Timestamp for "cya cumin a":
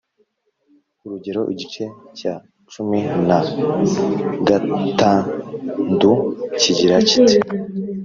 2.17-3.39